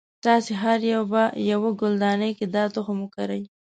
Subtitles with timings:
[0.25, 1.21] تاسې هر یو به
[1.51, 3.41] یوه ګلدانۍ کې دا تخم وکری.